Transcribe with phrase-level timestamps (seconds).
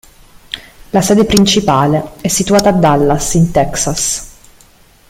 [0.89, 4.29] La sede principale è situata a Dallas, in Texas.